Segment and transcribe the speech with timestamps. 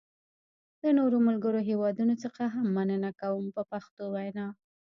[0.81, 4.47] له نورو ملګرو هېوادونو څخه هم مننه کوم په پښتو وینا.